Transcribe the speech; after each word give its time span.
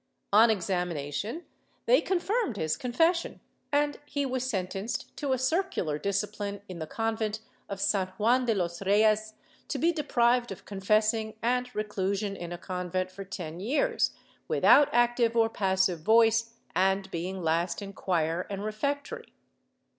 On 0.33 0.49
examination 0.49 1.45
they 1.85 2.01
confirmed 2.01 2.57
his 2.57 2.75
confession, 2.75 3.39
and 3.71 3.99
he 4.07 4.25
was 4.25 4.49
sentenced 4.49 5.15
to 5.17 5.31
a 5.31 5.37
circular 5.37 5.99
discipline 5.99 6.59
in 6.67 6.79
the 6.79 6.87
convent 6.87 7.39
of 7.69 7.79
San 7.79 8.07
Juan 8.17 8.45
de 8.45 8.55
los 8.55 8.81
Reyes, 8.83 9.35
to 9.67 9.77
be 9.77 9.91
deprived 9.91 10.51
of 10.51 10.65
confessing, 10.65 11.35
and 11.43 11.69
reclusion 11.75 12.35
in 12.35 12.51
a 12.51 12.57
convent 12.57 13.11
for 13.11 13.23
ten 13.23 13.59
years, 13.59 14.09
without 14.47 14.89
active 14.91 15.35
or 15.37 15.49
passive 15.49 15.99
voice 15.99 16.55
and 16.75 17.11
being 17.11 17.43
last 17.43 17.79
in 17.79 17.93
choir 17.93 18.47
and 18.49 18.63
refectory. 18.63 19.35